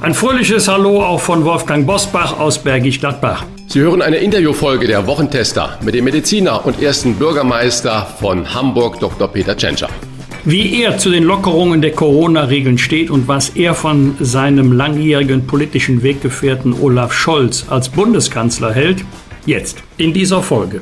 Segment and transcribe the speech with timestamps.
[0.00, 3.44] Ein fröhliches Hallo auch von Wolfgang Bosbach aus Bergisch Gladbach.
[3.66, 9.26] Sie hören eine Interviewfolge der Wochentester mit dem Mediziner und ersten Bürgermeister von Hamburg, Dr.
[9.26, 9.88] Peter Tschentscher.
[10.44, 16.04] Wie er zu den Lockerungen der Corona-Regeln steht und was er von seinem langjährigen politischen
[16.04, 19.04] Weggefährten Olaf Scholz als Bundeskanzler hält,
[19.46, 20.80] jetzt in dieser Folge.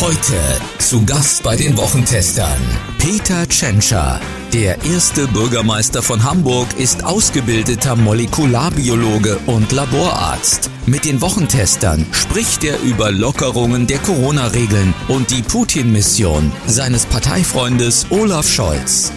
[0.00, 0.40] Heute
[0.78, 2.58] zu Gast bei den Wochentestern
[2.96, 4.18] Peter Tschentscher.
[4.54, 10.70] Der erste Bürgermeister von Hamburg ist ausgebildeter Molekularbiologe und Laborarzt.
[10.86, 18.48] Mit den Wochentestern spricht er über Lockerungen der Corona-Regeln und die Putin-Mission seines Parteifreundes Olaf
[18.48, 19.12] Scholz.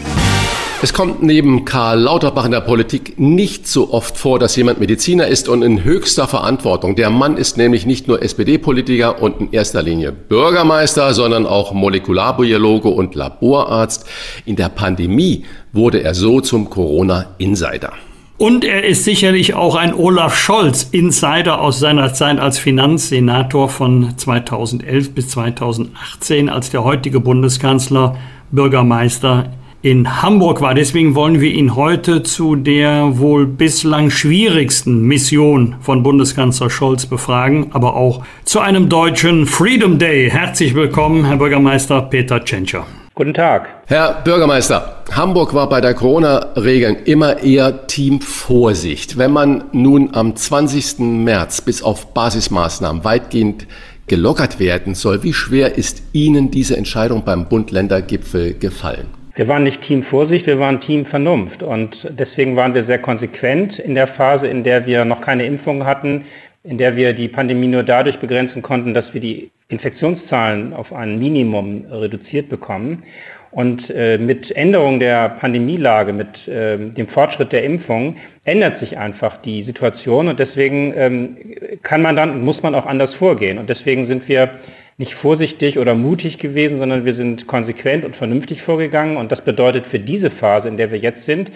[0.83, 5.27] Es kommt neben Karl Lauterbach in der Politik nicht so oft vor, dass jemand Mediziner
[5.27, 6.97] ist und in höchster Verantwortung.
[6.97, 12.89] Der Mann ist nämlich nicht nur SPD-Politiker und in erster Linie Bürgermeister, sondern auch Molekularbiologe
[12.89, 14.05] und Laborarzt.
[14.43, 17.93] In der Pandemie wurde er so zum Corona-Insider.
[18.37, 24.17] Und er ist sicherlich auch ein Olaf Scholz Insider aus seiner Zeit als Finanzsenator von
[24.17, 28.17] 2011 bis 2018, als der heutige Bundeskanzler
[28.51, 29.49] Bürgermeister
[29.83, 30.73] in Hamburg war.
[30.73, 37.67] Deswegen wollen wir ihn heute zu der wohl bislang schwierigsten Mission von Bundeskanzler Scholz befragen,
[37.73, 40.31] aber auch zu einem deutschen Freedom Day.
[40.31, 42.87] Herzlich willkommen, Herr Bürgermeister Peter Tschentscher.
[43.13, 43.67] Guten Tag.
[43.87, 49.17] Herr Bürgermeister, Hamburg war bei der Corona-Regeln immer eher Team Vorsicht.
[49.17, 50.99] Wenn man nun am 20.
[50.99, 53.67] März bis auf Basismaßnahmen weitgehend
[54.07, 59.22] gelockert werden soll, wie schwer ist Ihnen diese Entscheidung beim Bund-Länder-Gipfel gefallen?
[59.35, 61.63] Wir waren nicht Team Vorsicht, wir waren Team Vernunft.
[61.63, 65.85] Und deswegen waren wir sehr konsequent in der Phase, in der wir noch keine Impfung
[65.85, 66.25] hatten,
[66.63, 71.17] in der wir die Pandemie nur dadurch begrenzen konnten, dass wir die Infektionszahlen auf ein
[71.17, 73.03] Minimum reduziert bekommen.
[73.49, 79.41] Und äh, mit Änderung der Pandemielage, mit äh, dem Fortschritt der Impfung ändert sich einfach
[79.43, 81.37] die Situation und deswegen ähm,
[81.83, 83.57] kann man dann, muss man auch anders vorgehen.
[83.57, 84.49] Und deswegen sind wir
[84.97, 89.17] nicht vorsichtig oder mutig gewesen, sondern wir sind konsequent und vernünftig vorgegangen.
[89.17, 91.51] Und das bedeutet für diese Phase, in der wir jetzt sind,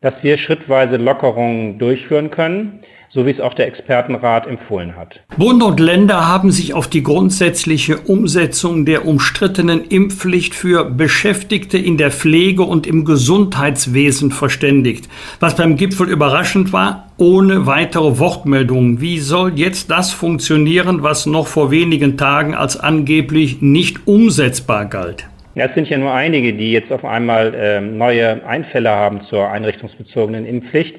[0.00, 2.80] dass wir schrittweise Lockerungen durchführen können
[3.10, 5.20] so wie es auch der Expertenrat empfohlen hat.
[5.36, 11.96] Bund und Länder haben sich auf die grundsätzliche Umsetzung der umstrittenen Impfpflicht für Beschäftigte in
[11.96, 15.08] der Pflege und im Gesundheitswesen verständigt.
[15.40, 19.00] Was beim Gipfel überraschend war, ohne weitere Wortmeldungen.
[19.00, 25.26] Wie soll jetzt das funktionieren, was noch vor wenigen Tagen als angeblich nicht umsetzbar galt?
[25.54, 30.44] Es sind ja nur einige, die jetzt auf einmal äh, neue Einfälle haben zur einrichtungsbezogenen
[30.44, 30.96] Impfpflicht.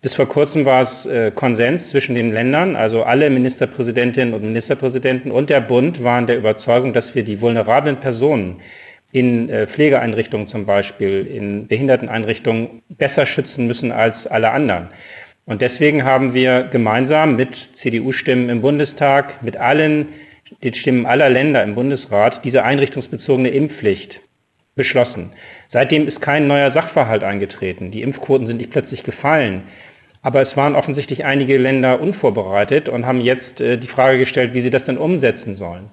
[0.00, 5.32] Bis vor kurzem war es äh, Konsens zwischen den Ländern, also alle Ministerpräsidentinnen und Ministerpräsidenten
[5.32, 8.60] und der Bund waren der Überzeugung, dass wir die vulnerablen Personen
[9.10, 14.90] in äh, Pflegeeinrichtungen zum Beispiel, in Behinderteneinrichtungen besser schützen müssen als alle anderen.
[15.46, 17.48] Und deswegen haben wir gemeinsam mit
[17.82, 20.08] CDU-Stimmen im Bundestag, mit allen,
[20.62, 24.20] den Stimmen aller Länder im Bundesrat, diese einrichtungsbezogene Impfpflicht
[24.76, 25.32] beschlossen.
[25.72, 27.90] Seitdem ist kein neuer Sachverhalt eingetreten.
[27.90, 29.64] Die Impfquoten sind nicht plötzlich gefallen.
[30.28, 34.60] Aber es waren offensichtlich einige Länder unvorbereitet und haben jetzt äh, die Frage gestellt, wie
[34.60, 35.88] sie das denn umsetzen sollen.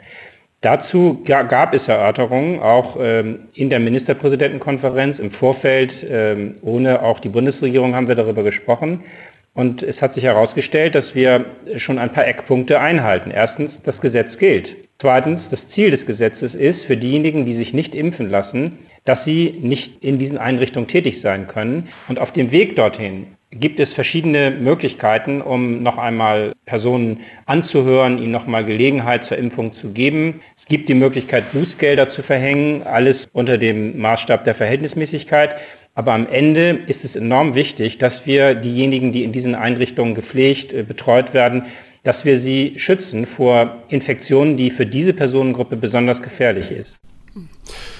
[0.59, 7.29] Dazu gab es Erörterungen, auch ähm, in der Ministerpräsidentenkonferenz im Vorfeld, ähm, ohne auch die
[7.29, 9.05] Bundesregierung haben wir darüber gesprochen.
[9.53, 11.45] Und es hat sich herausgestellt, dass wir
[11.77, 13.31] schon ein paar Eckpunkte einhalten.
[13.31, 14.67] Erstens, das Gesetz gilt.
[14.99, 19.57] Zweitens, das Ziel des Gesetzes ist, für diejenigen, die sich nicht impfen lassen, dass sie
[19.61, 21.87] nicht in diesen Einrichtungen tätig sein können.
[22.09, 23.27] Und auf dem Weg dorthin
[23.59, 29.73] gibt es verschiedene Möglichkeiten, um noch einmal Personen anzuhören, ihnen noch mal Gelegenheit zur Impfung
[29.75, 30.41] zu geben.
[30.61, 35.51] Es gibt die Möglichkeit, Bußgelder zu verhängen, alles unter dem Maßstab der Verhältnismäßigkeit.
[35.93, 40.73] Aber am Ende ist es enorm wichtig, dass wir diejenigen, die in diesen Einrichtungen gepflegt,
[40.73, 41.67] äh, betreut werden,
[42.03, 46.91] dass wir sie schützen vor Infektionen, die für diese Personengruppe besonders gefährlich ist.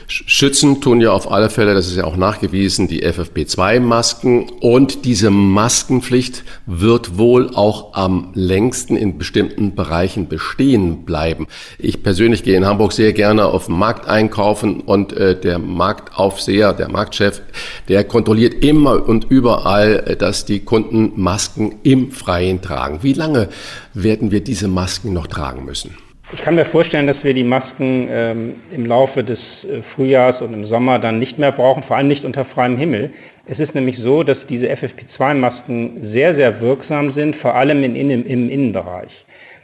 [0.08, 4.50] Schützen tun ja auf alle Fälle, das ist ja auch nachgewiesen, die FFP2-Masken.
[4.60, 11.48] Und diese Maskenpflicht wird wohl auch am längsten in bestimmten Bereichen bestehen bleiben.
[11.80, 16.74] Ich persönlich gehe in Hamburg sehr gerne auf den Markt einkaufen und äh, der Marktaufseher,
[16.74, 17.42] der Marktchef,
[17.88, 23.00] der kontrolliert immer und überall, äh, dass die Kunden Masken im Freien tragen.
[23.02, 23.50] Wie lange
[23.94, 26.05] werden wir diese Masken noch tragen müssen?
[26.36, 30.54] Ich kann mir vorstellen, dass wir die Masken ähm, im Laufe des äh, Frühjahrs und
[30.54, 33.14] im Sommer dann nicht mehr brauchen, vor allem nicht unter freiem Himmel.
[33.46, 38.10] Es ist nämlich so, dass diese FFP2-Masken sehr, sehr wirksam sind, vor allem in, in,
[38.10, 39.12] im Innenbereich.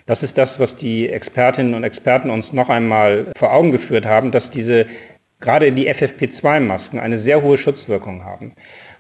[0.05, 4.31] Das ist das, was die Expertinnen und Experten uns noch einmal vor Augen geführt haben,
[4.31, 4.85] dass diese
[5.41, 8.53] gerade die FFP2-Masken eine sehr hohe Schutzwirkung haben.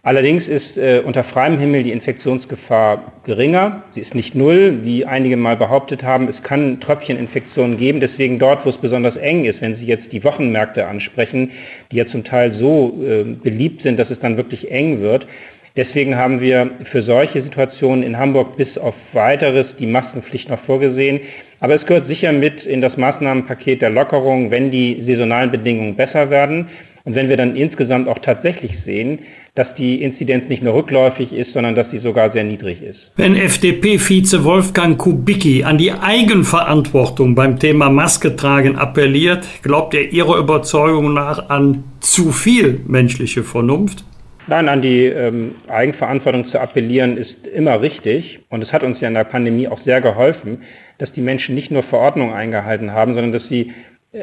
[0.03, 3.83] Allerdings ist äh, unter freiem Himmel die Infektionsgefahr geringer.
[3.93, 6.27] Sie ist nicht null, wie einige mal behauptet haben.
[6.27, 7.99] Es kann Tröpfcheninfektionen geben.
[7.99, 11.51] Deswegen dort, wo es besonders eng ist, wenn Sie jetzt die Wochenmärkte ansprechen,
[11.91, 15.27] die ja zum Teil so äh, beliebt sind, dass es dann wirklich eng wird.
[15.75, 21.21] Deswegen haben wir für solche Situationen in Hamburg bis auf weiteres die Maskenpflicht noch vorgesehen.
[21.59, 26.31] Aber es gehört sicher mit in das Maßnahmenpaket der Lockerung, wenn die saisonalen Bedingungen besser
[26.31, 26.69] werden
[27.03, 29.19] und wenn wir dann insgesamt auch tatsächlich sehen,
[29.55, 32.99] dass die Inzidenz nicht nur rückläufig ist, sondern dass sie sogar sehr niedrig ist.
[33.17, 40.37] Wenn FDP-Vize Wolfgang Kubicki an die Eigenverantwortung beim Thema Maske tragen appelliert, glaubt er Ihrer
[40.37, 44.05] Überzeugung nach an zu viel menschliche Vernunft?
[44.47, 48.39] Nein, an die ähm, Eigenverantwortung zu appellieren ist immer richtig.
[48.49, 50.63] Und es hat uns ja in der Pandemie auch sehr geholfen,
[50.97, 53.73] dass die Menschen nicht nur Verordnungen eingehalten haben, sondern dass sie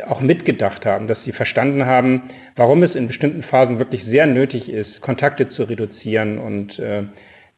[0.07, 4.69] auch mitgedacht haben, dass sie verstanden haben, warum es in bestimmten Phasen wirklich sehr nötig
[4.69, 7.05] ist, Kontakte zu reduzieren und äh,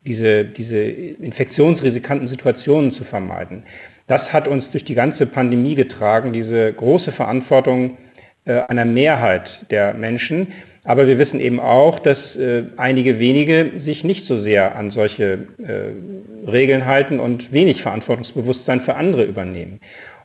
[0.07, 3.65] diese, diese infektionsrisikanten Situationen zu vermeiden.
[4.07, 7.99] Das hat uns durch die ganze Pandemie getragen, diese große Verantwortung
[8.45, 10.49] äh, einer Mehrheit der Menschen.
[10.85, 15.47] Aber wir wissen eben auch, dass äh, einige wenige sich nicht so sehr an solche
[15.59, 19.81] äh, Regeln halten und wenig Verantwortungsbewusstsein für andere übernehmen.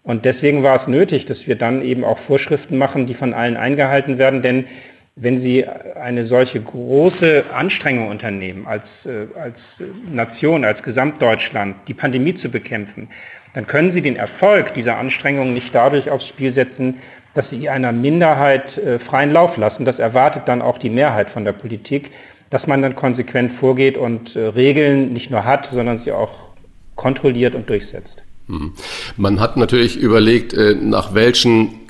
[0.06, 3.58] Und deswegen war es nötig, dass wir dann eben auch Vorschriften machen, die von allen
[3.58, 4.44] eingehalten werden.
[4.44, 4.66] Denn
[5.16, 9.56] wenn Sie eine solche große Anstrengung unternehmen, als, äh, als
[10.08, 13.10] Nation, als Gesamtdeutschland, die Pandemie zu bekämpfen,
[13.56, 17.00] dann können Sie den Erfolg dieser Anstrengung nicht dadurch aufs Spiel setzen,
[17.34, 19.86] dass Sie einer Minderheit äh, freien Lauf lassen.
[19.86, 22.12] Das erwartet dann auch die Mehrheit von der Politik,
[22.52, 26.54] dass man dann konsequent vorgeht und äh, Regeln nicht nur hat, sondern sie auch
[26.96, 28.25] kontrolliert und durchsetzt.
[28.48, 28.74] Mhm.
[29.18, 31.88] Man hat natürlich überlegt, äh, nach welchen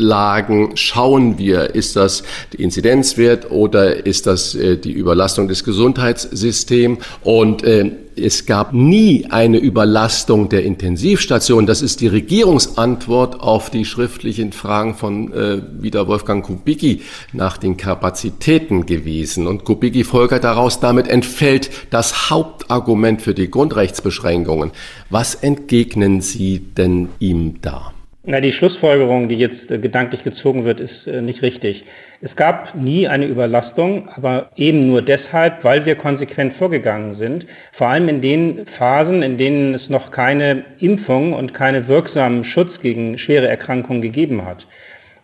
[0.00, 1.74] Grundlagen schauen wir.
[1.74, 2.22] Ist das
[2.52, 6.98] die Inzidenzwert oder ist das äh, die Überlastung des Gesundheitssystems?
[7.22, 11.66] Und äh, es gab nie eine Überlastung der Intensivstation.
[11.66, 17.02] Das ist die Regierungsantwort auf die schriftlichen Fragen von äh, wieder Wolfgang Kubicki
[17.32, 19.46] nach den Kapazitäten gewesen.
[19.46, 24.72] Und Kubicki folgert daraus, damit entfällt das Hauptargument für die Grundrechtsbeschränkungen.
[25.08, 27.92] Was entgegnen Sie denn ihm da?
[28.22, 31.84] Na, die Schlussfolgerung, die jetzt äh, gedanklich gezogen wird, ist äh, nicht richtig.
[32.20, 37.88] Es gab nie eine Überlastung, aber eben nur deshalb, weil wir konsequent vorgegangen sind, vor
[37.88, 43.16] allem in den Phasen, in denen es noch keine Impfung und keinen wirksamen Schutz gegen
[43.18, 44.66] schwere Erkrankungen gegeben hat.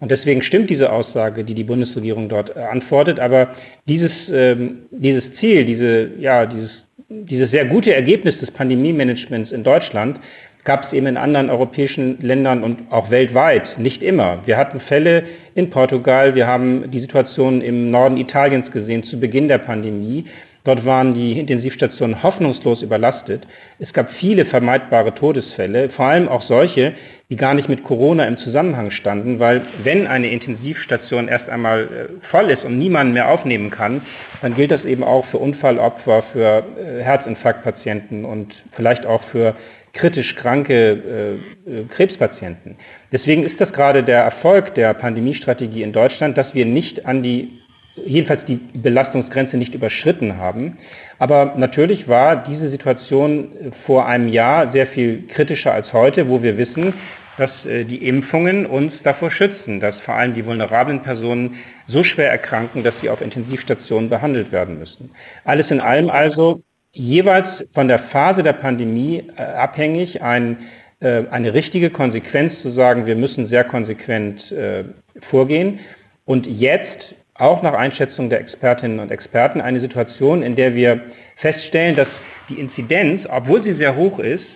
[0.00, 3.56] Und deswegen stimmt diese Aussage, die die Bundesregierung dort äh, antwortet, aber
[3.87, 6.70] dieses, ähm, dieses Ziel, diese, ja, dieses,
[7.10, 10.19] dieses sehr gute Ergebnis des Pandemie-Managements in Deutschland
[10.66, 14.40] gab es eben in anderen europäischen Ländern und auch weltweit nicht immer.
[14.44, 15.22] Wir hatten Fälle
[15.54, 20.26] in Portugal, wir haben die Situation im Norden Italiens gesehen zu Beginn der Pandemie.
[20.64, 23.46] Dort waren die Intensivstationen hoffnungslos überlastet.
[23.78, 26.94] Es gab viele vermeidbare Todesfälle, vor allem auch solche,
[27.30, 32.26] die gar nicht mit Corona im Zusammenhang standen, weil wenn eine Intensivstation erst einmal äh,
[32.30, 34.02] voll ist und niemanden mehr aufnehmen kann,
[34.42, 39.54] dann gilt das eben auch für Unfallopfer, für äh, Herzinfarktpatienten und vielleicht auch für
[39.97, 42.76] kritisch kranke äh, äh, Krebspatienten.
[43.12, 47.61] Deswegen ist das gerade der Erfolg der Pandemiestrategie in Deutschland, dass wir nicht an die,
[48.05, 50.79] jedenfalls die Belastungsgrenze nicht überschritten haben.
[51.19, 56.59] Aber natürlich war diese Situation vor einem Jahr sehr viel kritischer als heute, wo wir
[56.59, 56.95] wissen,
[57.38, 61.57] dass äh, die Impfungen uns davor schützen, dass vor allem die vulnerablen Personen
[61.88, 65.11] so schwer erkranken, dass sie auf Intensivstationen behandelt werden müssen.
[65.45, 66.62] Alles in allem also
[66.97, 70.67] jeweils von der Phase der Pandemie äh, abhängig, ein,
[71.00, 74.85] äh, eine richtige Konsequenz zu sagen, wir müssen sehr konsequent äh,
[75.31, 75.81] vorgehen.
[76.25, 81.00] Und jetzt, auch nach Einschätzung der Expertinnen und Experten, eine Situation, in der wir
[81.37, 82.09] feststellen, dass
[82.49, 84.47] die Inzidenz, obwohl sie sehr hoch ist,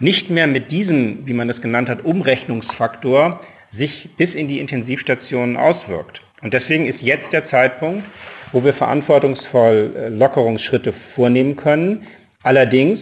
[0.00, 3.40] nicht mehr mit diesem, wie man das genannt hat, Umrechnungsfaktor
[3.76, 6.20] sich bis in die Intensivstationen auswirkt.
[6.40, 8.04] Und deswegen ist jetzt der Zeitpunkt,
[8.54, 12.06] wo wir verantwortungsvoll äh, Lockerungsschritte vornehmen können.
[12.42, 13.00] Allerdings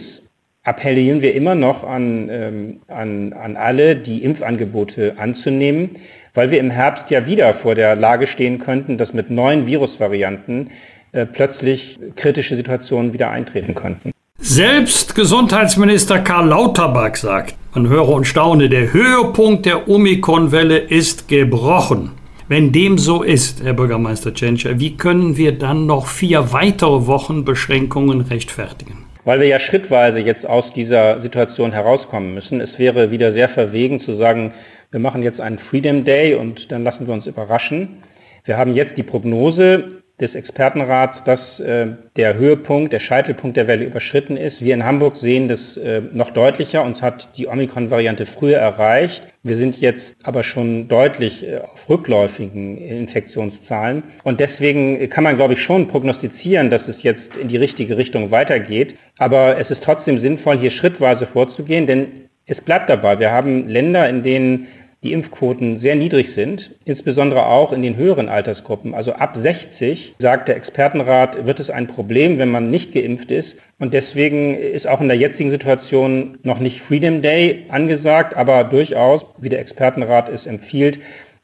[0.63, 5.97] appellieren wir immer noch an, ähm, an, an alle, die Impfangebote anzunehmen,
[6.33, 10.71] weil wir im Herbst ja wieder vor der Lage stehen könnten, dass mit neuen Virusvarianten
[11.11, 14.11] äh, plötzlich kritische Situationen wieder eintreten könnten.
[14.39, 22.11] Selbst Gesundheitsminister Karl Lauterbach sagt, man höre und staune, der Höhepunkt der Omikron-Welle ist gebrochen.
[22.47, 27.45] Wenn dem so ist, Herr Bürgermeister Tschentscher, wie können wir dann noch vier weitere Wochen
[27.45, 29.05] Beschränkungen rechtfertigen?
[29.25, 32.59] weil wir ja schrittweise jetzt aus dieser Situation herauskommen müssen.
[32.59, 34.53] Es wäre wieder sehr verwegen zu sagen,
[34.91, 38.03] wir machen jetzt einen Freedom Day und dann lassen wir uns überraschen.
[38.45, 43.85] Wir haben jetzt die Prognose des Expertenrats, dass äh, der Höhepunkt, der Scheitelpunkt der Welle
[43.85, 44.61] überschritten ist.
[44.61, 46.83] Wir in Hamburg sehen das äh, noch deutlicher.
[46.83, 49.21] Uns hat die Omikron-Variante früher erreicht.
[49.41, 54.03] Wir sind jetzt aber schon deutlich äh, auf rückläufigen Infektionszahlen.
[54.23, 58.29] Und deswegen kann man, glaube ich, schon prognostizieren, dass es jetzt in die richtige Richtung
[58.29, 58.95] weitergeht.
[59.17, 63.19] Aber es ist trotzdem sinnvoll, hier schrittweise vorzugehen, denn es bleibt dabei.
[63.19, 64.67] Wir haben Länder, in denen
[65.03, 68.93] die Impfquoten sehr niedrig sind, insbesondere auch in den höheren Altersgruppen.
[68.93, 73.49] Also ab 60, sagt der Expertenrat, wird es ein Problem, wenn man nicht geimpft ist.
[73.79, 79.21] Und deswegen ist auch in der jetzigen Situation noch nicht Freedom Day angesagt, aber durchaus,
[79.39, 80.99] wie der Expertenrat es empfiehlt,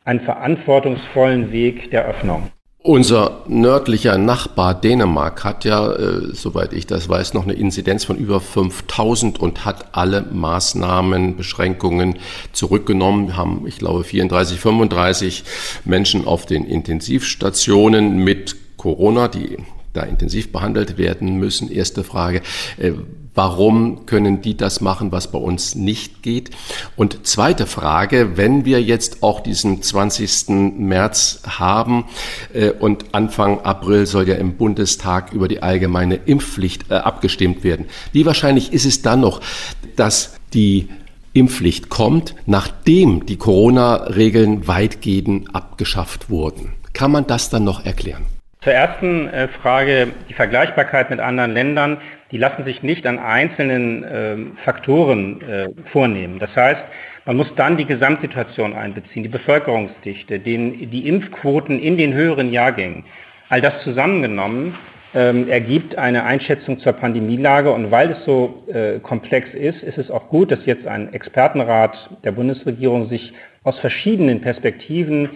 [0.05, 2.49] einen verantwortungsvollen Weg der Öffnung.
[2.81, 8.15] Unser nördlicher Nachbar Dänemark hat ja, äh, soweit ich das weiß, noch eine Inzidenz von
[8.15, 12.19] über 5000 und hat alle Maßnahmen, Beschränkungen
[12.53, 13.27] zurückgenommen.
[13.27, 15.43] Wir haben, ich glaube, 34, 35
[15.83, 19.57] Menschen auf den Intensivstationen mit Corona, die
[19.91, 21.69] da intensiv behandelt werden müssen.
[21.69, 22.41] Erste Frage,
[22.77, 22.93] äh,
[23.35, 26.51] warum können die das machen, was bei uns nicht geht?
[26.95, 30.77] Und zweite Frage, wenn wir jetzt auch diesen 20.
[30.77, 32.05] März haben
[32.53, 37.85] äh, und Anfang April soll ja im Bundestag über die allgemeine Impfpflicht äh, abgestimmt werden,
[38.11, 39.41] wie wahrscheinlich ist es dann noch,
[39.95, 40.89] dass die
[41.33, 46.73] Impfpflicht kommt, nachdem die Corona-Regeln weitgehend abgeschafft wurden?
[46.93, 48.25] Kann man das dann noch erklären?
[48.61, 51.99] Zur ersten äh, Frage, die Vergleichbarkeit mit anderen Ländern,
[52.31, 56.39] die lassen sich nicht an einzelnen äh, Faktoren äh, vornehmen.
[56.39, 56.81] Das heißt,
[57.25, 63.03] man muss dann die Gesamtsituation einbeziehen, die Bevölkerungsdichte, den, die Impfquoten in den höheren Jahrgängen.
[63.49, 64.75] All das zusammengenommen
[65.13, 67.71] ähm, ergibt eine Einschätzung zur Pandemielage.
[67.71, 71.95] Und weil es so äh, komplex ist, ist es auch gut, dass jetzt ein Expertenrat
[72.23, 73.33] der Bundesregierung sich
[73.63, 75.29] aus verschiedenen Perspektiven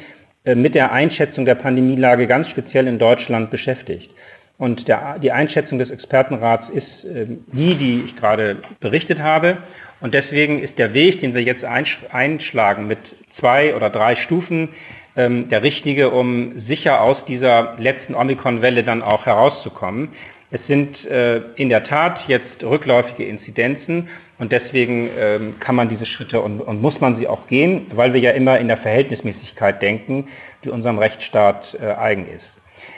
[0.46, 4.10] äh, mit der Einschätzung der Pandemielage ganz speziell in Deutschland beschäftigt.
[4.58, 9.58] Und der, die Einschätzung des Expertenrats ist äh, die, die ich gerade berichtet habe.
[10.00, 13.00] Und deswegen ist der Weg, den wir jetzt einschlagen mit
[13.40, 14.70] zwei oder drei Stufen,
[15.16, 20.10] ähm, der richtige, um sicher aus dieser letzten Omikron-Welle dann auch herauszukommen.
[20.52, 26.06] Es sind äh, in der Tat jetzt rückläufige Inzidenzen und deswegen ähm, kann man diese
[26.06, 29.82] Schritte und, und, muss man sie auch gehen, weil wir ja immer in der Verhältnismäßigkeit
[29.82, 30.28] denken,
[30.64, 32.46] die unserem Rechtsstaat äh, eigen ist.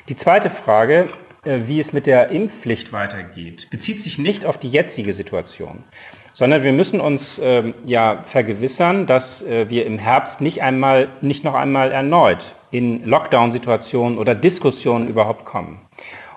[0.10, 1.10] Die zweite Frage,
[1.46, 5.84] wie es mit der Impfpflicht weitergeht, bezieht sich nicht auf die jetzige Situation,
[6.34, 11.44] sondern wir müssen uns ähm, ja vergewissern, dass äh, wir im Herbst nicht einmal, nicht
[11.44, 12.40] noch einmal erneut
[12.72, 15.82] in Lockdown-Situationen oder Diskussionen überhaupt kommen.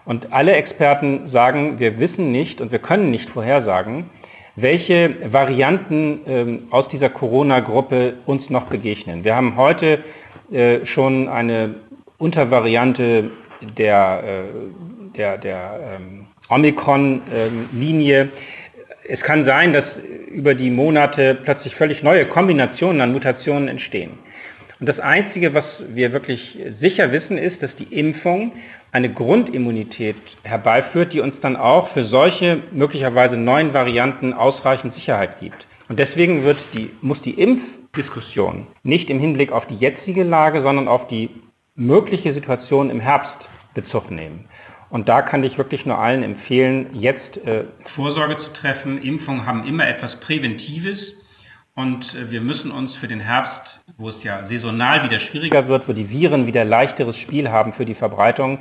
[0.05, 4.11] Und alle Experten sagen, wir wissen nicht und wir können nicht vorhersagen,
[4.57, 9.25] welche Varianten ähm, aus dieser Corona-Gruppe uns noch begegnen.
[9.25, 10.03] Wir haben heute
[10.50, 11.75] äh, schon eine
[12.19, 13.31] Untervariante
[13.77, 18.31] der, äh, der, der ähm, Omikron-Linie.
[19.09, 19.85] es kann sein, dass
[20.29, 24.13] über die Monate plötzlich völlig neue Kombinationen an Mutationen entstehen.
[24.81, 28.53] Und das Einzige, was wir wirklich sicher wissen, ist, dass die Impfung
[28.93, 35.67] eine Grundimmunität herbeiführt, die uns dann auch für solche möglicherweise neuen Varianten ausreichend Sicherheit gibt.
[35.89, 36.45] Und deswegen
[36.75, 41.31] die, muss die Impfdiskussion nicht im Hinblick auf die jetzige Lage, sondern auf die
[41.75, 44.49] mögliche Situation im Herbst Bezug nehmen.
[44.90, 47.64] Und da kann ich wirklich nur allen empfehlen, jetzt äh,
[47.95, 49.02] Vorsorge zu treffen.
[49.02, 50.99] Impfungen haben immer etwas Präventives
[51.75, 55.88] und äh, wir müssen uns für den Herbst, wo es ja saisonal wieder schwieriger wird,
[55.88, 58.61] wo die Viren wieder leichteres Spiel haben für die Verbreitung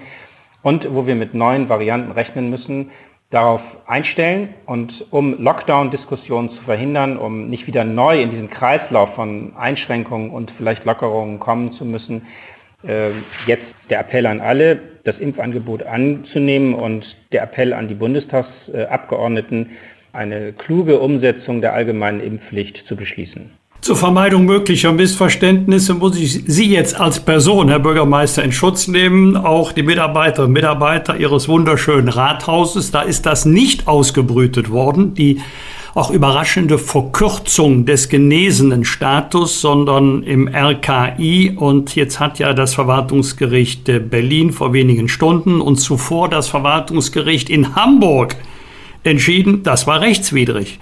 [0.61, 2.91] und wo wir mit neuen Varianten rechnen müssen,
[3.29, 9.55] darauf einstellen und um Lockdown-Diskussionen zu verhindern, um nicht wieder neu in diesen Kreislauf von
[9.57, 12.27] Einschränkungen und vielleicht Lockerungen kommen zu müssen,
[12.83, 13.11] äh,
[13.45, 19.71] jetzt der Appell an alle, das Impfangebot anzunehmen und der Appell an die Bundestagsabgeordneten,
[20.11, 23.51] eine kluge Umsetzung der allgemeinen Impfpflicht zu beschließen.
[23.81, 29.37] Zur Vermeidung möglicher Missverständnisse muss ich Sie jetzt als Person, Herr Bürgermeister, in Schutz nehmen.
[29.37, 32.91] Auch die Mitarbeiterinnen und Mitarbeiter Ihres wunderschönen Rathauses.
[32.91, 35.13] Da ist das nicht ausgebrütet worden.
[35.13, 35.39] Die
[35.97, 41.55] auch überraschende Verkürzung des genesenen Status, sondern im RKI.
[41.55, 47.75] Und jetzt hat ja das Verwaltungsgericht Berlin vor wenigen Stunden und zuvor das Verwaltungsgericht in
[47.75, 48.35] Hamburg
[49.03, 50.77] entschieden, das war rechtswidrig.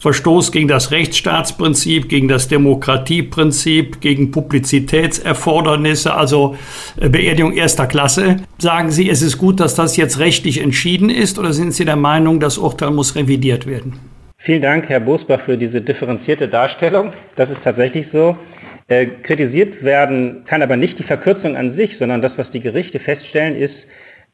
[0.00, 6.56] Verstoß gegen das Rechtsstaatsprinzip, gegen das Demokratieprinzip, gegen Publizitätserfordernisse, also
[7.00, 8.38] äh, Beerdigung erster Klasse.
[8.58, 11.96] Sagen Sie, es ist gut, dass das jetzt rechtlich entschieden ist oder sind Sie der
[11.96, 14.15] Meinung, das Urteil muss revidiert werden?
[14.46, 17.12] Vielen Dank, Herr Bosbach, für diese differenzierte Darstellung.
[17.34, 18.38] Das ist tatsächlich so.
[18.86, 23.00] Äh, kritisiert werden kann aber nicht die Verkürzung an sich, sondern das, was die Gerichte
[23.00, 23.74] feststellen, ist,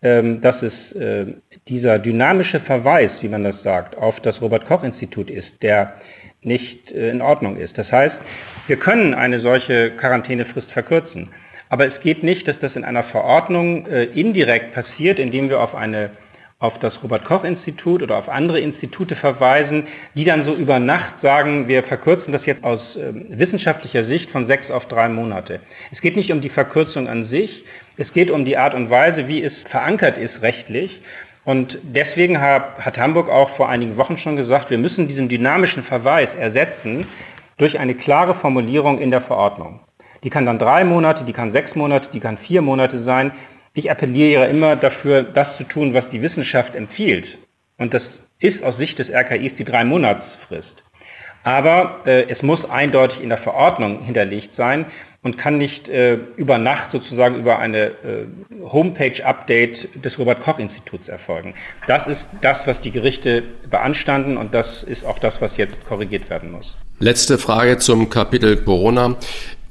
[0.02, 1.32] ähm, dass es äh,
[1.66, 5.94] dieser dynamische Verweis, wie man das sagt, auf das Robert Koch Institut ist, der
[6.42, 7.78] nicht äh, in Ordnung ist.
[7.78, 8.16] Das heißt,
[8.66, 11.30] wir können eine solche Quarantänefrist verkürzen.
[11.70, 15.74] Aber es geht nicht, dass das in einer Verordnung äh, indirekt passiert, indem wir auf
[15.74, 16.10] eine
[16.62, 21.14] auf das Robert Koch Institut oder auf andere Institute verweisen, die dann so über Nacht
[21.20, 25.58] sagen, wir verkürzen das jetzt aus äh, wissenschaftlicher Sicht von sechs auf drei Monate.
[25.90, 27.64] Es geht nicht um die Verkürzung an sich,
[27.96, 31.02] es geht um die Art und Weise, wie es verankert ist rechtlich.
[31.44, 35.82] Und deswegen hat, hat Hamburg auch vor einigen Wochen schon gesagt, wir müssen diesen dynamischen
[35.82, 37.08] Verweis ersetzen
[37.58, 39.80] durch eine klare Formulierung in der Verordnung.
[40.22, 43.32] Die kann dann drei Monate, die kann sechs Monate, die kann vier Monate sein.
[43.74, 47.26] Ich appelliere immer dafür, das zu tun, was die Wissenschaft empfiehlt.
[47.78, 48.02] Und das
[48.38, 50.82] ist aus Sicht des RKIs die drei Monatsfrist.
[51.44, 54.86] Aber äh, es muss eindeutig in der Verordnung hinterlegt sein
[55.22, 58.26] und kann nicht äh, über Nacht sozusagen über eine äh,
[58.62, 61.54] Homepage-Update des Robert-Koch-Instituts erfolgen.
[61.86, 66.28] Das ist das, was die Gerichte beanstanden und das ist auch das, was jetzt korrigiert
[66.28, 66.74] werden muss.
[66.98, 69.16] Letzte Frage zum Kapitel Corona.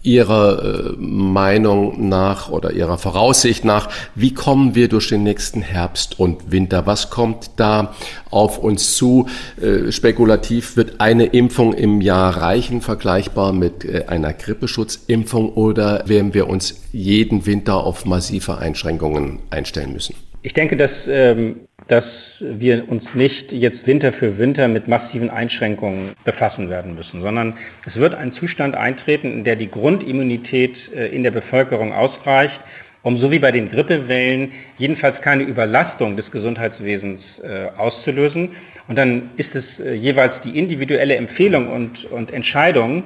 [0.03, 6.19] Ihrer äh, Meinung nach oder Ihrer Voraussicht nach, wie kommen wir durch den nächsten Herbst
[6.19, 6.85] und Winter?
[6.85, 7.95] Was kommt da
[8.29, 9.27] auf uns zu?
[9.61, 16.33] Äh, spekulativ wird eine Impfung im Jahr reichen, vergleichbar mit äh, einer Grippeschutzimpfung, oder werden
[16.33, 20.15] wir uns jeden Winter auf massive Einschränkungen einstellen müssen?
[20.41, 22.05] Ich denke, dass ähm, dass
[22.41, 27.95] wir uns nicht jetzt Winter für Winter mit massiven Einschränkungen befassen werden müssen, sondern es
[27.95, 32.59] wird ein Zustand eintreten, in der die Grundimmunität äh, in der Bevölkerung ausreicht,
[33.03, 38.55] um so wie bei den Grippewellen jedenfalls keine Überlastung des Gesundheitswesens äh, auszulösen.
[38.87, 43.03] Und dann ist es äh, jeweils die individuelle Empfehlung und, und Entscheidung,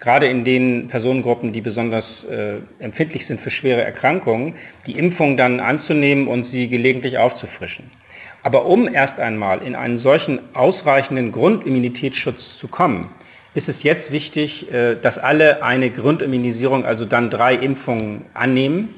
[0.00, 4.54] gerade in den Personengruppen, die besonders äh, empfindlich sind für schwere Erkrankungen,
[4.86, 7.90] die Impfung dann anzunehmen und sie gelegentlich aufzufrischen.
[8.48, 13.10] Aber um erst einmal in einen solchen ausreichenden Grundimmunitätsschutz zu kommen,
[13.52, 18.94] ist es jetzt wichtig, äh, dass alle eine Grundimmunisierung, also dann drei Impfungen annehmen.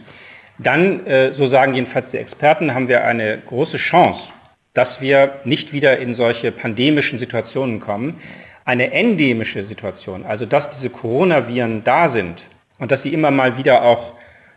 [0.58, 4.20] Dann, äh, so sagen jedenfalls die Experten, haben wir eine große Chance,
[4.74, 8.20] dass wir nicht wieder in solche pandemischen Situationen kommen.
[8.64, 12.40] Eine endemische Situation, also dass diese Coronaviren da sind
[12.78, 14.12] und dass sie immer mal wieder auch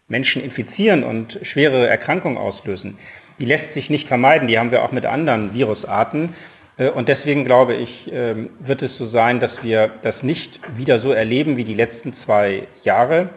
[0.08, 3.00] Menschen infizieren und schwere Erkrankungen auslösen,
[3.40, 6.36] die lässt sich nicht vermeiden, die haben wir auch mit anderen Virusarten.
[6.78, 11.02] Äh, und deswegen glaube ich, ähm, wird es so sein, dass wir das nicht wieder
[11.02, 13.30] so erleben wie die letzten zwei Jahre.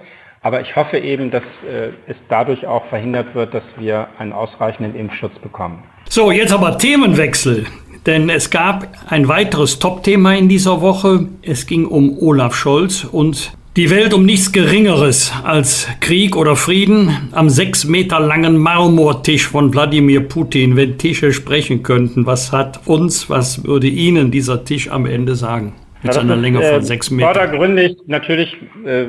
[0.42, 4.94] Aber ich hoffe eben, dass äh, es dadurch auch verhindert wird, dass wir einen ausreichenden
[4.94, 5.82] Impfschutz bekommen.
[6.08, 7.66] So, jetzt aber Themenwechsel.
[8.06, 11.26] Denn es gab ein weiteres Top-Thema in dieser Woche.
[11.42, 17.28] Es ging um Olaf Scholz und die Welt um nichts Geringeres als Krieg oder Frieden
[17.32, 20.76] am sechs Meter langen Marmortisch von Wladimir Putin.
[20.76, 25.74] Wenn Tische sprechen könnten, was hat uns, was würde Ihnen dieser Tisch am Ende sagen?
[26.02, 27.34] Mit ja, seiner Länge von äh, sechs Metern.
[27.34, 29.06] Vordergründig natürlich äh,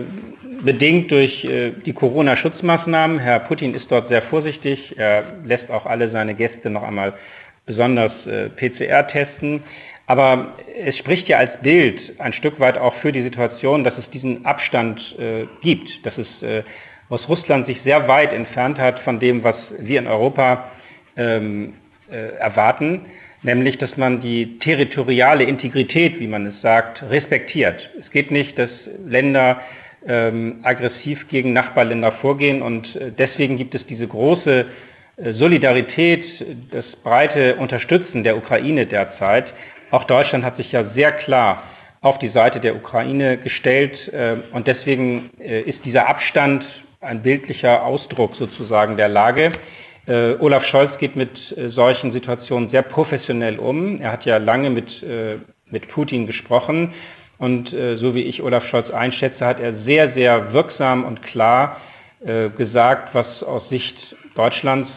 [0.64, 3.20] bedingt durch äh, die Corona-Schutzmaßnahmen.
[3.20, 4.96] Herr Putin ist dort sehr vorsichtig.
[4.98, 7.14] Er lässt auch alle seine Gäste noch einmal
[7.66, 9.64] besonders äh, PCR testen.
[10.08, 14.10] Aber es spricht ja als Bild ein Stück weit auch für die Situation, dass es
[14.10, 16.64] diesen Abstand äh, gibt, dass es äh,
[17.10, 20.72] aus Russland sich sehr weit entfernt hat von dem, was wir in Europa
[21.18, 21.74] ähm,
[22.10, 23.06] äh, erwarten,
[23.44, 27.90] nämlich dass man die territoriale Integrität, wie man es sagt, respektiert.
[28.00, 28.70] Es geht nicht, dass
[29.06, 29.62] Länder
[30.08, 34.68] ähm, aggressiv gegen Nachbarländer vorgehen und äh, deswegen gibt es diese große
[35.18, 36.24] äh, Solidarität,
[36.72, 39.48] das breite Unterstützen der Ukraine derzeit.
[39.90, 41.64] Auch Deutschland hat sich ja sehr klar
[42.02, 46.66] auf die Seite der Ukraine gestellt äh, und deswegen äh, ist dieser Abstand
[47.00, 49.54] ein bildlicher Ausdruck sozusagen der Lage.
[50.06, 51.32] Äh, Olaf Scholz geht mit
[51.70, 54.02] solchen Situationen sehr professionell um.
[54.02, 55.06] Er hat ja lange mit,
[55.70, 56.94] mit Putin gesprochen
[57.38, 61.78] Und so wie ich Olaf Scholz einschätze, hat er sehr, sehr wirksam und klar
[62.58, 63.96] gesagt, was aus Sicht
[64.34, 64.90] Deutschlands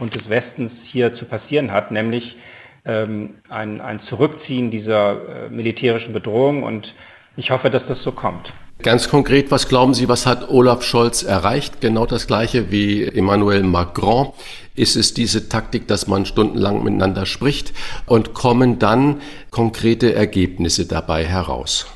[0.00, 2.36] und des Westens hier zu passieren hat, nämlich
[2.84, 6.62] ähm, ein, ein Zurückziehen dieser äh, militärischen Bedrohung.
[6.62, 6.92] Und
[7.36, 8.52] ich hoffe, dass das so kommt.
[8.82, 11.80] Ganz konkret, was glauben Sie, was hat Olaf Scholz erreicht?
[11.80, 14.32] Genau das gleiche wie Emmanuel Macron.
[14.74, 17.72] Ist es diese Taktik, dass man stundenlang miteinander spricht
[18.06, 21.86] und kommen dann konkrete Ergebnisse dabei heraus?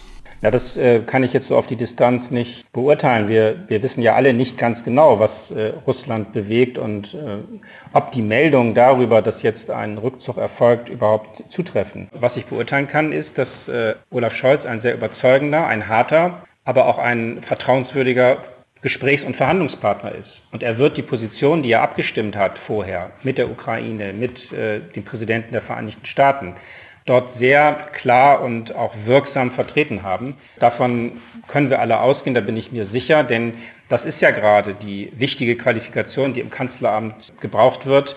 [0.40, 3.28] Ja, das äh, kann ich jetzt so auf die Distanz nicht beurteilen.
[3.28, 7.38] Wir, wir wissen ja alle nicht ganz genau, was äh, Russland bewegt und äh,
[7.92, 12.08] ob die Meldungen darüber, dass jetzt ein Rückzug erfolgt, überhaupt zutreffen.
[12.12, 16.86] Was ich beurteilen kann, ist, dass äh, Olaf Scholz ein sehr überzeugender, ein harter, aber
[16.86, 18.38] auch ein vertrauenswürdiger
[18.80, 20.30] Gesprächs- und Verhandlungspartner ist.
[20.52, 24.80] Und er wird die Position, die er abgestimmt hat vorher mit der Ukraine, mit äh,
[24.94, 26.54] dem Präsidenten der Vereinigten Staaten,
[27.08, 30.36] dort sehr klar und auch wirksam vertreten haben.
[30.60, 33.54] Davon können wir alle ausgehen, da bin ich mir sicher, denn
[33.88, 38.14] das ist ja gerade die wichtige Qualifikation, die im Kanzleramt gebraucht wird.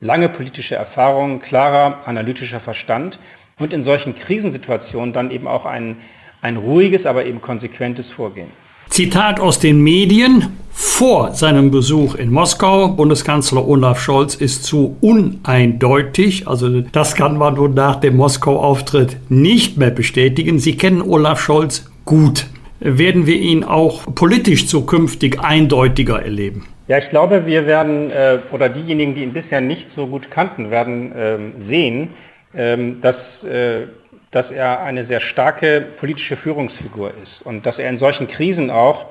[0.00, 3.18] Lange politische Erfahrung, klarer analytischer Verstand
[3.58, 5.96] und in solchen Krisensituationen dann eben auch ein,
[6.42, 8.50] ein ruhiges, aber eben konsequentes Vorgehen.
[8.88, 10.56] Zitat aus den Medien.
[10.76, 16.48] Vor seinem Besuch in Moskau, Bundeskanzler Olaf Scholz ist zu uneindeutig.
[16.48, 20.58] Also das kann man nun nach dem Moskau-Auftritt nicht mehr bestätigen.
[20.58, 22.46] Sie kennen Olaf Scholz gut.
[22.80, 26.66] Werden wir ihn auch politisch zukünftig eindeutiger erleben?
[26.86, 30.70] Ja, ich glaube, wir werden, äh, oder diejenigen, die ihn bisher nicht so gut kannten,
[30.70, 32.08] werden ähm, sehen,
[32.54, 33.86] ähm, dass äh,
[34.34, 39.06] dass er eine sehr starke politische Führungsfigur ist und dass er in solchen Krisen auch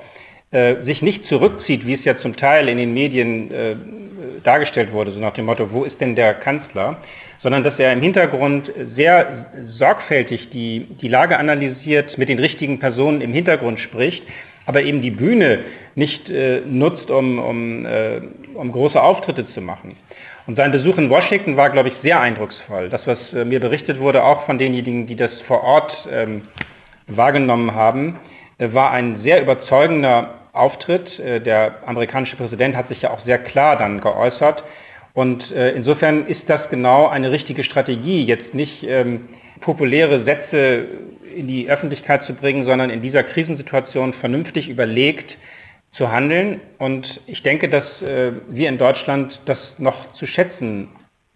[0.50, 3.76] äh, sich nicht zurückzieht, wie es ja zum Teil in den Medien äh,
[4.44, 6.98] dargestellt wurde, so nach dem Motto, wo ist denn der Kanzler,
[7.42, 9.46] sondern dass er im Hintergrund sehr
[9.78, 14.22] sorgfältig die, die Lage analysiert, mit den richtigen Personen im Hintergrund spricht,
[14.66, 15.60] aber eben die Bühne
[15.94, 18.20] nicht äh, nutzt, um, um, äh,
[18.54, 19.96] um große Auftritte zu machen.
[20.46, 22.90] Und sein Besuch in Washington war, glaube ich, sehr eindrucksvoll.
[22.90, 26.42] Das, was äh, mir berichtet wurde, auch von denjenigen, die das vor Ort ähm,
[27.06, 28.20] wahrgenommen haben,
[28.58, 31.18] äh, war ein sehr überzeugender Auftritt.
[31.18, 34.62] Äh, der amerikanische Präsident hat sich ja auch sehr klar dann geäußert.
[35.14, 39.28] Und äh, insofern ist das genau eine richtige Strategie, jetzt nicht ähm,
[39.60, 40.86] populäre Sätze
[41.34, 45.36] in die Öffentlichkeit zu bringen, sondern in dieser Krisensituation vernünftig überlegt,
[45.96, 46.60] zu handeln.
[46.78, 50.88] Und ich denke, dass äh, wir in Deutschland das noch zu schätzen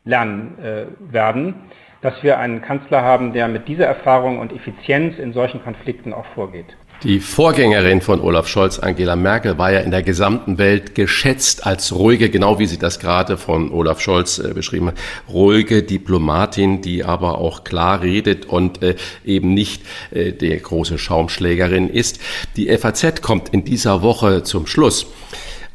[0.04, 1.54] lernen äh, werden,
[2.00, 6.26] dass wir einen Kanzler haben, der mit dieser Erfahrung und Effizienz in solchen Konflikten auch
[6.34, 6.76] vorgeht.
[7.04, 11.94] Die Vorgängerin von Olaf Scholz, Angela Merkel, war ja in der gesamten Welt geschätzt als
[11.94, 14.96] ruhige, genau wie sie das gerade von Olaf Scholz äh, beschrieben hat,
[15.28, 21.88] ruhige Diplomatin, die aber auch klar redet und äh, eben nicht äh, der große Schaumschlägerin
[21.88, 22.18] ist.
[22.56, 25.06] Die FAZ kommt in dieser Woche zum Schluss.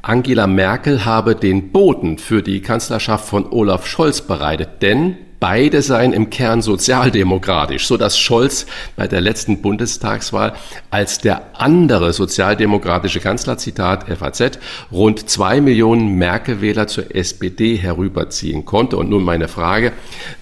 [0.02, 6.14] Angela Merkel habe den Boden für die Kanzlerschaft von Olaf Scholz bereitet, denn Beide seien
[6.14, 10.54] im Kern sozialdemokratisch, so dass Scholz bei der letzten Bundestagswahl
[10.90, 14.58] als der andere sozialdemokratische Kanzler, Zitat FAZ,
[14.90, 18.96] rund zwei Millionen Merkel-Wähler zur SPD herüberziehen konnte.
[18.96, 19.92] Und nun meine Frage,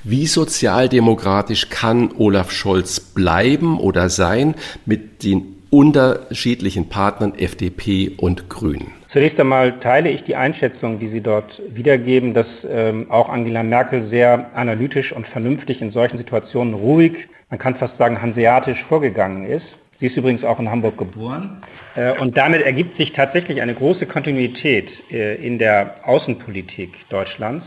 [0.04, 4.54] wie sozialdemokratisch kann Olaf Scholz bleiben oder sein
[4.86, 9.01] mit den unterschiedlichen Partnern FDP und Grünen?
[9.12, 14.08] Zunächst einmal teile ich die Einschätzung, die Sie dort wiedergeben, dass ähm, auch Angela Merkel
[14.08, 19.66] sehr analytisch und vernünftig in solchen Situationen ruhig, man kann fast sagen hanseatisch vorgegangen ist.
[20.00, 21.62] Sie ist übrigens auch in Hamburg geboren.
[21.96, 27.66] Äh, und damit ergibt sich tatsächlich eine große Kontinuität äh, in der Außenpolitik Deutschlands.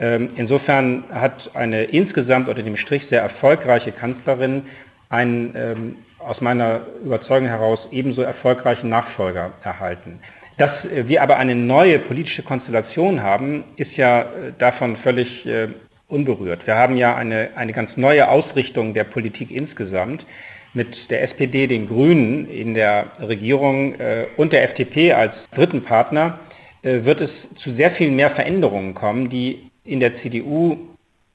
[0.00, 4.62] Ähm, insofern hat eine insgesamt unter dem Strich sehr erfolgreiche Kanzlerin
[5.10, 10.20] einen ähm, aus meiner Überzeugung heraus ebenso erfolgreichen Nachfolger erhalten.
[10.58, 15.68] Dass wir aber eine neue politische Konstellation haben, ist ja äh, davon völlig äh,
[16.08, 16.66] unberührt.
[16.66, 20.26] Wir haben ja eine, eine ganz neue Ausrichtung der Politik insgesamt
[20.74, 26.40] mit der SPD, den Grünen in der Regierung äh, und der FDP als dritten Partner
[26.82, 30.76] wird es zu sehr viel mehr Veränderungen kommen, die in der CDU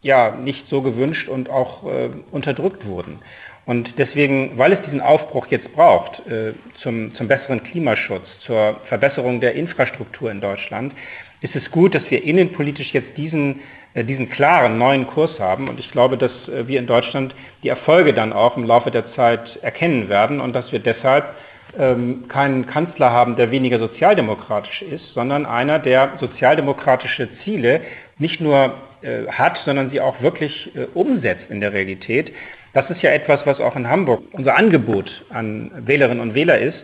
[0.02, 1.84] ja nicht so gewünscht und auch
[2.32, 3.20] unterdrückt wurden.
[3.66, 9.40] Und deswegen, weil es diesen Aufbruch jetzt braucht äh, zum, zum besseren Klimaschutz, zur Verbesserung
[9.40, 10.94] der Infrastruktur in Deutschland,
[11.40, 13.62] ist es gut, dass wir innenpolitisch jetzt diesen,
[13.94, 15.70] äh, diesen klaren neuen Kurs haben.
[15.70, 19.14] Und ich glaube, dass äh, wir in Deutschland die Erfolge dann auch im Laufe der
[19.14, 21.36] Zeit erkennen werden und dass wir deshalb
[21.78, 27.82] ähm, keinen Kanzler haben, der weniger sozialdemokratisch ist, sondern einer, der sozialdemokratische Ziele
[28.18, 32.34] nicht nur äh, hat, sondern sie auch wirklich äh, umsetzt in der Realität.
[32.74, 36.78] Das ist ja etwas, was auch in Hamburg unser Angebot an Wählerinnen und Wähler ist,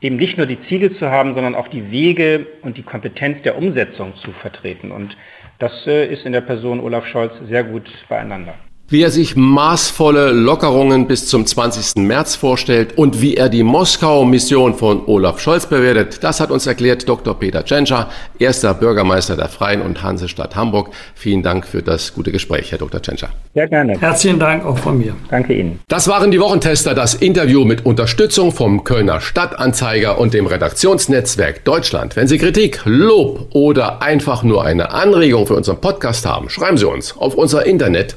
[0.00, 3.56] eben nicht nur die Ziele zu haben, sondern auch die Wege und die Kompetenz der
[3.56, 4.90] Umsetzung zu vertreten.
[4.90, 5.16] Und
[5.58, 8.54] das äh, ist in der Person Olaf Scholz sehr gut beieinander
[8.88, 12.04] wie er sich maßvolle Lockerungen bis zum 20.
[12.04, 17.08] März vorstellt und wie er die Moskau-Mission von Olaf Scholz bewertet, das hat uns erklärt
[17.08, 17.36] Dr.
[17.36, 20.90] Peter Tschentscher, erster Bürgermeister der Freien und Hansestadt Hamburg.
[21.16, 23.02] Vielen Dank für das gute Gespräch, Herr Dr.
[23.02, 23.30] Tschentscher.
[23.54, 23.98] Sehr gerne.
[23.98, 25.16] Herzlichen Dank auch von mir.
[25.30, 25.80] Danke Ihnen.
[25.88, 32.14] Das waren die Wochentester, das Interview mit Unterstützung vom Kölner Stadtanzeiger und dem Redaktionsnetzwerk Deutschland.
[32.14, 36.86] Wenn Sie Kritik, Lob oder einfach nur eine Anregung für unseren Podcast haben, schreiben Sie
[36.86, 38.16] uns auf unser Internet